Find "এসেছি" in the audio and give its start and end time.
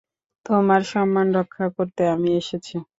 2.41-2.75